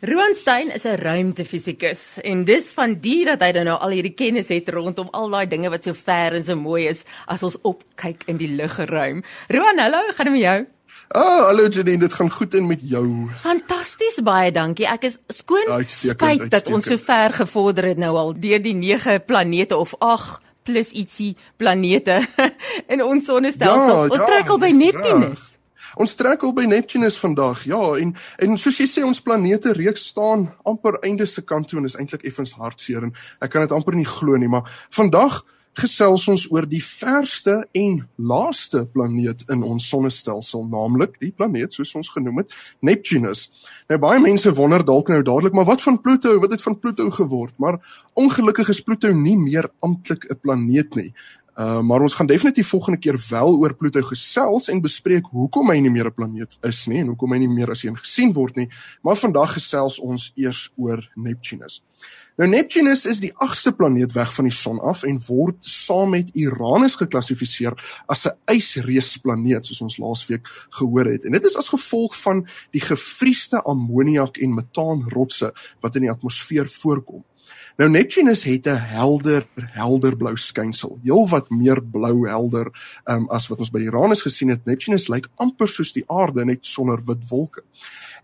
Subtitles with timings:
[0.00, 4.48] Roan Stein is 'n ruimtefisikus en dis van die dat hy nou al hierdie kennis
[4.48, 8.22] het rondom al daai dinge wat so ver en so mooi is as ons opkyk
[8.26, 9.24] in die luggeruim.
[9.48, 10.66] Roan, hallo, gaan dit met jou?
[11.08, 13.30] Ah, oh, hallo Janine, dit gaan goed in met jou.
[13.40, 14.86] Fantasties, baie dankie.
[14.86, 19.24] Ek is skoon spyt dat ons so ver gevorder het nou al deur die 9
[19.26, 22.22] planete of 8 plus ietsie planete
[22.92, 24.04] in ons sonnestelsel.
[24.06, 25.52] Ja, ons ja, trek al by Neptunus.
[25.52, 25.57] Ja.
[25.96, 27.64] Ons trek al by Neptunus vandag.
[27.64, 31.78] Ja, en en soos jy sê ons planete reeks staan amper einde se kant toe
[31.78, 35.44] en is eintlik effens hartseer en ek kan dit amper nie glo nie, maar vandag
[35.78, 41.94] gesels ons oor die verste en laaste planeet in ons sonnestelsel, naamlik die planeet soos
[41.98, 43.46] ons genoem het, Neptunus.
[43.90, 46.34] Nou baie mense wonder dalk nou dadelik, maar wat van Pluto?
[46.42, 47.54] Wat het van Pluto geword?
[47.62, 47.78] Maar
[48.18, 51.12] ongelukkig is Pluto nie meer amptelik 'n planeet nie.
[51.58, 55.80] Uh, maar ons gaan definitief volgende keer wel oor Pluto gesels en bespreek hoekom hy
[55.82, 58.56] nie meer 'n planeet is nie en hoekom hy nie meer as een gesien word
[58.56, 58.68] nie.
[59.02, 61.82] Maar vandag gesels ons eers oor Neptunus.
[62.36, 66.30] Nou Neptunus is die 8ste planeet weg van die son af en word saam met
[66.38, 67.74] Uranus geklassifiseer
[68.06, 71.24] as 'n ysreusplaneet soos ons laasweek gehoor het.
[71.24, 76.10] En dit is as gevolg van die gevriesde ammoniak en metaan rotse wat in die
[76.10, 77.24] atmosfeer voorkom.
[77.76, 82.66] Nou Neptunus het 'n helder helder blou skynsel, heelwat meer blou helder
[83.04, 84.64] um, as wat ons by Uranus gesien het.
[84.64, 87.62] Neptunus lyk amper soos die aarde net sonder wit wolke.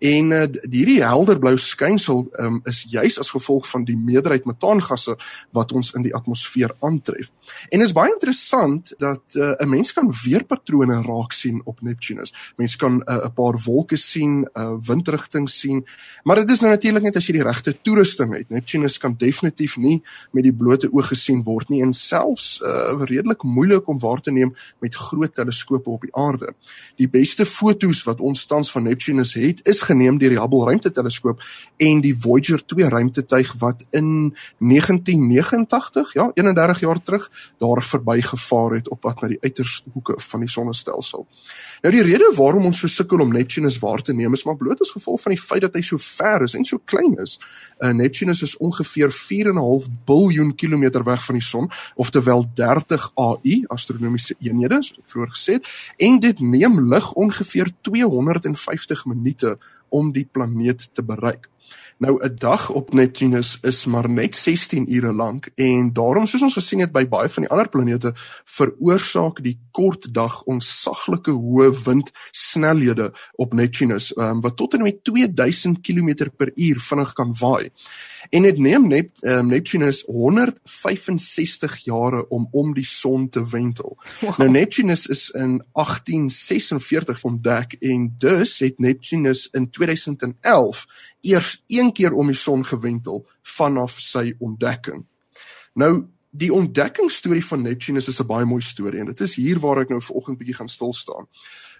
[0.00, 5.16] En uh, hierdie helderblou skynsel um, is juis as gevolg van die meerderheid metaangasse
[5.56, 7.28] wat ons in die atmosfeer aantref.
[7.68, 12.32] En is baie interessant dat uh, 'n mens kan weerpatrone raak sien op Neptunus.
[12.56, 15.84] Mense kan 'n uh, paar wolke sien, 'n uh, windrigting sien,
[16.24, 18.48] maar dit is nou natuurlik net as jy die regte toerusting het.
[18.48, 20.00] Neptunus kan definitief nie
[20.32, 24.32] met die blote oog gesien word nie en selfs uh, redelik moeilik om waar te
[24.32, 26.54] neem met groot teleskope op die aarde.
[27.00, 31.42] Die beste fotos wat ons tans van Neptunus het, is geneem deur die Hubble ruimteteleskoop
[31.76, 38.88] en die Voyager 2 ruimtetuig wat in 1989, ja, 31 jaar terug daar verbygevaar het
[38.88, 41.26] op pad na die uiterste hoeke van die sonnestelsel.
[41.80, 44.80] Nou die rede waarom ons so sukkel om Neptunus waar te neem is maar bloot
[44.84, 47.38] as gevolg van die feit dat hy so ver is en so klein is.
[47.80, 54.36] Uh, Neptunus is ongeveer 4.5 biljoen kilometer weg van die son, oftewel 30 AU astronomiese
[54.38, 59.56] eenhede, soos ek vroeër gesê het, en dit neem lig ongeveer 250 minute
[59.88, 61.49] om die planeet te bereik.
[62.00, 66.52] Nou 'n dag op Neptunus is maar net 16 ure lank en daarom soos ons
[66.52, 68.12] gesien het by baie van die ander planete
[68.44, 75.80] veroorsaak die kort dag onsaglike hoë windsnelhede op Neptunus um, wat tot en met 2000
[75.80, 77.70] km per uur vinnig kan waai.
[78.30, 83.98] En dit neem Nep um, Neptunus 165 jare om om die son te wentel.
[84.20, 84.38] Wow.
[84.38, 90.86] Nou Neptunus is in 1846 ontdek en dus het Neptunus in 2011
[91.20, 95.04] eers een keer om die son gewentel vanaf sy ontdekking.
[95.74, 99.80] Nou die ontdekkingsstorie van Neptunus is 'n baie mooi storie en dit is hier waar
[99.80, 101.26] ek nou vanoggend bietjie gaan stil staan.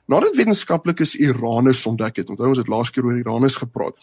[0.06, 3.94] Nadat wetenskaplikes Uranus ontdek het, onthou ons het laas keer oor Uranus gepraat,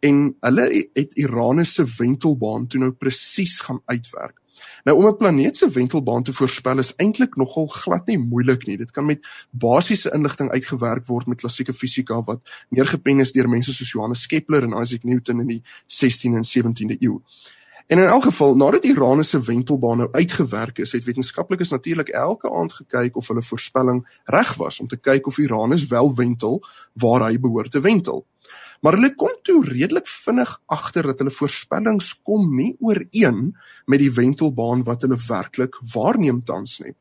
[0.00, 4.43] en hulle het Uranus se wentelbaan toe nou presies gaan uitwerk.
[4.84, 8.76] Nou om 'n planeet se wentelbaan te voorspel is eintlik nogal glad nie moeilik nie.
[8.76, 13.72] Dit kan met basiese inligting uitgewerk word met klassieke fisika wat neergepen is deur mense
[13.72, 17.20] soos Johannes Kepler en Isaac Newton in die 16de en 17de eeu.
[17.86, 22.50] En in elk geval, nadat Uranus se wentelbaan nou uitgewerk is, het wetenskaplikes natuurlik elke
[22.50, 27.28] aand gekyk of hulle voorspelling reg was om te kyk of Uranus wel wentel waar
[27.28, 28.26] hy behoort te wentel.
[28.84, 33.54] Maar hulle kom toe redelik vinnig agter dat hulle voorspellings kom nie ooreen
[33.88, 36.92] met die wentelbaan wat hulle werklik waarneem tans nie.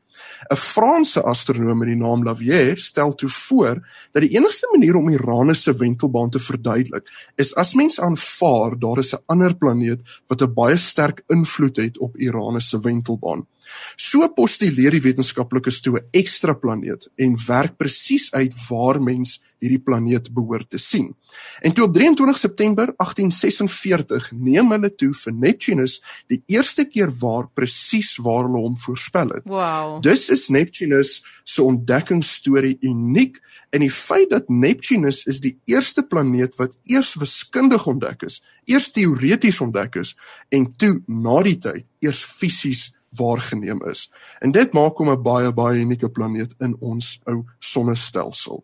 [0.53, 3.81] 'n Franse astronoom met die naam Lavier stel toe voor
[4.13, 8.99] dat die enigste manier om Uranus se wentelbaan te verduidelik is as mens aanvaar daar
[9.03, 13.47] is 'n ander planeet wat 'n baie sterk invloed het op Uranus se wentelbaan.
[13.95, 19.81] So postuleer die wetenskaplikes toe 'n ekstra planeet en werk presies uit waar mens hierdie
[19.81, 21.13] planeet behoort te sien.
[21.61, 25.99] En toe op 23 September 1846 neem hulle toe vir Neptunus
[26.31, 29.47] die eerste keer waar presies waar hulle hom voorspel het.
[29.49, 30.01] Wow.
[30.03, 33.39] Dus is Neptunus se ontdekkingsstorie uniek
[33.73, 38.91] in die feit dat Neptunus is die eerste planeet wat eers wiskundig ontdek is, eers
[38.93, 40.15] teoreties ontdek is
[40.53, 44.09] en toe na die tyd eers fisies waargeneem is.
[44.39, 48.63] En dit maak hom 'n baie baie unieke planeet in ons ou sonnestelsel.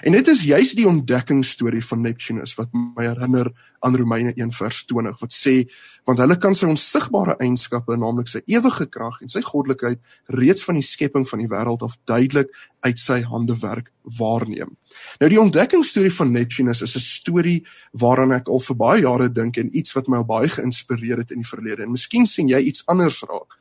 [0.00, 3.50] En dit is juis die ontdekkingsstorie van Neptunus wat my herinner
[3.84, 5.68] aan Romeine 1:20 wat sê
[6.04, 10.00] want hulle kan sy onsigbare eienskappe naamlik sy ewige krag en sy goddelikheid
[10.40, 12.48] reeds van die skepping van die wêreld af duidelik
[12.80, 14.76] uit sy handewerk waarneem.
[15.20, 19.56] Nou die ontdekkingsstorie van Neptunus is 'n storie waaraan ek al vir baie jare dink
[19.56, 21.82] en iets wat my al baie geïnspireer het in die verlede.
[21.82, 23.57] En miskien sien jy iets anders raak.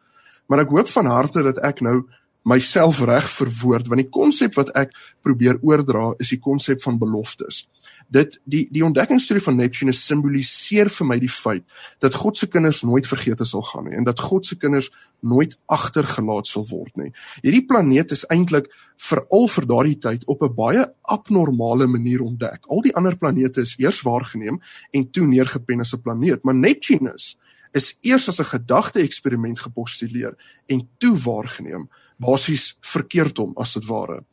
[0.47, 2.01] Maar ek hoop van harte dat ek nou
[2.47, 4.93] myself reg verwoord want die konsep wat ek
[5.25, 7.65] probeer oordra is die konsep van beloftes.
[8.07, 11.65] Dit die die ontdekkingsstorie van Neptunus simboliseer vir my die feit
[12.03, 14.87] dat God se kinders nooit vergeete sal gaan nie en dat God se kinders
[15.19, 17.11] nooit agtergelaat sal word nie.
[17.43, 18.69] Hierdie planeet is eintlik
[19.09, 22.63] veral vir daardie tyd op 'n baie abnormale manier ontdek.
[22.69, 24.61] Al die ander planete is eers waargeneem
[24.91, 27.35] en toe neergepen as 'n planeet, maar Neptunus
[27.77, 30.35] is eers as 'n gedagte eksperiment gepostuleer
[30.67, 34.23] en toe waargeneem basies verkeerd om as dit ware.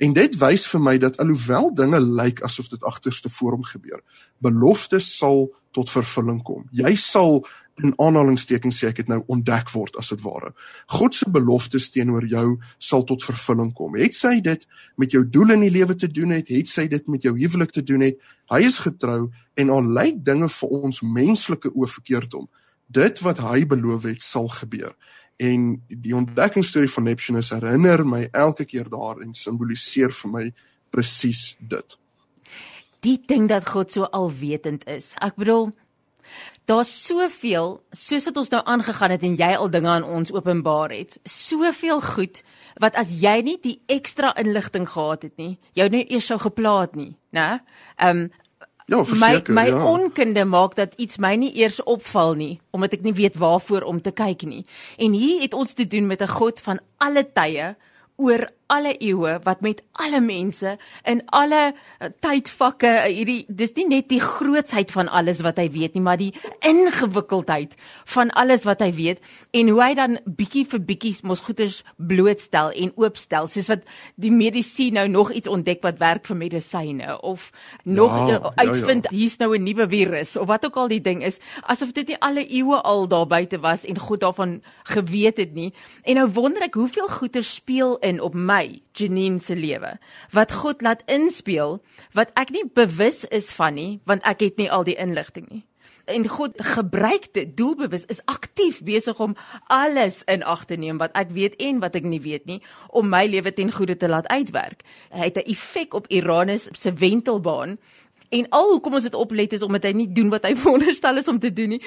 [0.00, 4.00] En dit wys vir my dat alhoewel dinge lyk asof dit agterste voor hom gebeur,
[4.38, 6.64] beloftes sal tot vervulling kom.
[6.72, 7.42] Jy sal
[7.82, 10.52] in aanhalingstekens sê ek het nou ontdek word as dit ware.
[10.94, 12.46] God se beloftes teenoor jou
[12.78, 13.96] sal tot vervulling kom.
[13.98, 14.62] Het sy dit
[15.00, 17.74] met jou doel in die lewe te doen het, het sy dit met jou huwelik
[17.74, 18.20] te doen het.
[18.52, 22.46] Hy is getrou en al lyk dinge vir ons menslike oë verkeerd om,
[22.86, 24.94] dit wat hy beloof het sal gebeur
[25.36, 30.44] en die ontdekkingsstorie van Neptunus herinner my elke keer daar en simboliseer vir my
[30.94, 31.96] presies dit.
[33.02, 35.14] Die ding dat God so alwetend is.
[35.20, 35.72] Ek bedoel
[36.64, 40.94] daar's soveel soos wat ons nou aangegaan het en jy al dinge aan ons openbaar
[40.94, 41.18] het.
[41.28, 42.40] Soveel goed
[42.80, 46.96] wat as jy nie die ekstra inligting gehad het nie, jou nie eers sou geplaat
[46.98, 47.60] nie, né?
[47.98, 48.32] Ehm um,
[48.86, 49.84] Ja, verseker, my my ja.
[49.86, 54.02] onkunde maak dat iets my nie eers opval nie omdat ek nie weet waarvoor om
[54.02, 54.64] te kyk nie.
[55.00, 57.76] En hier het ons te doen met 'n God van alle tye
[58.16, 60.76] oor alle eeue wat met alle mense
[61.10, 65.68] in alle uh, tydvakke uh, hierdie dis nie net die grootsheid van alles wat hy
[65.74, 66.32] weet nie maar die
[66.66, 67.76] ingewikkeldheid
[68.16, 69.22] van alles wat hy weet
[69.54, 73.86] en hoe hy dan bietjie vir bietjie mos goeters blootstel en oopstel soos wat
[74.20, 77.50] die medisy nou nog iets ontdek wat werk vir medisyne of
[77.84, 79.16] nog ja, uitvind ja, ja.
[79.16, 82.20] hier's nou 'n nuwe virus of wat ook al die ding is asof dit nie
[82.20, 85.72] alle eeue al daar buite was en God daarvan geweet het nie
[86.02, 89.98] en nou wonder ek hoeveel goeters speel in op my my Janine se lewe
[90.32, 91.80] wat God laat inspeel
[92.14, 95.64] wat ek nie bewus is van nie want ek het nie al die inligting nie.
[96.04, 99.36] En God gebruik dit doelbewus is aktief besig om
[99.72, 102.60] alles in ag te neem wat ek weet en wat ek nie weet nie
[102.92, 104.84] om my lewe ten goeie te laat uitwerk.
[105.10, 107.78] Hy het 'n effek op Uranus se wentelbaan
[108.34, 111.30] En al hoekom ons dit oplet is omdat hy nie doen wat hy veronderstel is
[111.30, 111.80] om te doen nie.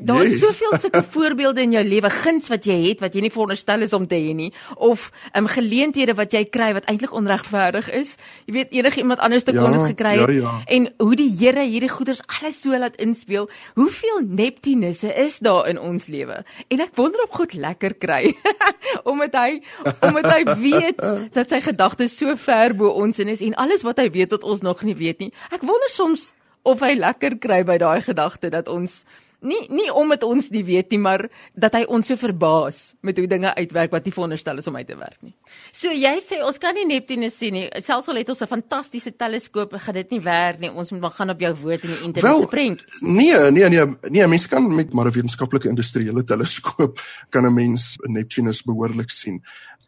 [0.00, 0.40] Daar's yes.
[0.42, 3.94] soveel sulke voorbeelde in jou lewe, guns wat jy het wat jy nie veronderstel is
[3.96, 4.50] om te hê nie
[4.82, 5.08] of
[5.38, 8.14] um, geleenthede wat jy kry wat eintlik onregverdig is.
[8.48, 10.32] Jy weet enige iemand anders te kon ja, gekry het.
[10.32, 10.54] Ja, ja.
[10.76, 13.48] En hoe die Here hierdie goeders alles so laat inspeel.
[13.78, 16.42] Hoeveel Neptunusse is daar in ons lewe?
[16.68, 18.34] En ek wonder of God lekker kry
[19.10, 19.62] omdat hy
[20.04, 21.02] omdat hy weet
[21.34, 24.62] dat sy gedagtes so ver bo ons is en alles wat hy weet wat ons
[24.64, 25.30] nog nie weet nie.
[25.52, 29.02] Ek wonder soms of hy lekker kry by daai gedagte dat ons
[29.42, 31.24] nie nie omdat ons nie weet nie, maar
[31.58, 34.86] dat hy ons so verbaas met hoe dinge uitwerk wat nie veronderstel is om uit
[34.88, 35.34] te werk nie.
[35.74, 37.64] So jy sê ons kan nie Neptunus sien nie.
[37.82, 40.70] Selfs al het ons 'n fantastiese teleskoop, gaan dit nie werk nie.
[40.70, 42.80] Ons moet maar gaan op jou woord in die internet se prent.
[43.00, 47.00] Nee, nee, nee, nee, mens kan met maar 'n wetenskaplike industriële teleskoop
[47.30, 49.42] kan 'n mens Neptunus behoorlik sien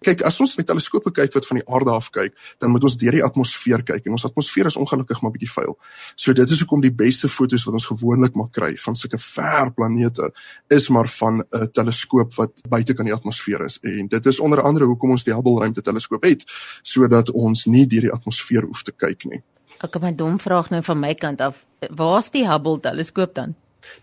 [0.04, 2.96] kyk as ons met teleskope kyk wat van die aarde af kyk, dan moet ons
[3.00, 5.76] deur die atmosfeer kyk en ons atmosfeer is ongelukkig maar bietjie vuil.
[6.16, 9.72] So dit is hoekom die beste fotos wat ons gewoonlik maar kry van sulke ver
[9.74, 10.30] planete
[10.68, 14.62] is maar van 'n teleskoop wat buite kan die atmosfeer is en dit is onder
[14.62, 16.44] andere hoekom ons die Hubble ruimteteleskoop het
[16.82, 19.42] sodat ons nie deur die atmosfeer hoef te kyk nie.
[19.82, 21.64] Ek het my dom vraag nou van my kant af.
[21.90, 23.54] Waar's die Hubble teleskoop dan?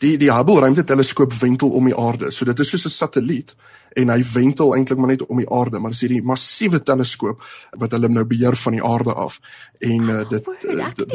[0.01, 2.31] Die die Hubble ruimteteleskoop wentel om die aarde.
[2.31, 3.55] So dit is soos 'n satelliet
[3.95, 7.41] en hy wentel eintlik maar net om die aarde, maar dis hierdie massiewe teleskoop
[7.77, 9.39] wat hulle nou beheer van die aarde af.
[9.79, 10.45] En uh, dit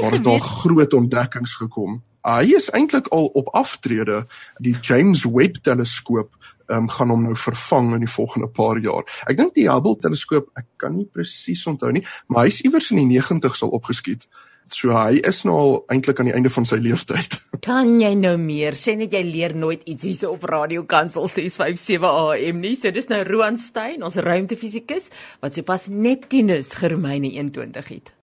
[0.01, 2.03] waar dit al groot ontdekkings gekom.
[2.27, 4.27] Uh, hy is eintlik al op aftrede.
[4.59, 6.35] Die James Webb teleskoop
[6.67, 9.07] um, gaan hom nou vervang in die volgende paar jaar.
[9.31, 13.05] Ek dink die Hubble teleskoop, ek kan nie presies onthou nie, maar hy's iewers in
[13.05, 14.27] die 90 sal opgeskiet.
[14.73, 17.39] So hy is nou al eintlik aan die einde van sy lewensyd.
[17.67, 18.75] Kan jy nou meer?
[18.79, 22.75] Sê net jy leer nooit iets hierse op Radio Kansel 657 AM nie.
[22.81, 25.11] So dis nou Roan Stein, ons ruimtefisikus
[25.45, 28.17] wat sopas Neptunus Geromeine 21 het.